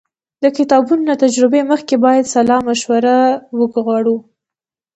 [0.43, 3.17] د کتابونو له ترجمې مخکې باید سلا مشوره
[3.59, 4.17] وغواړو.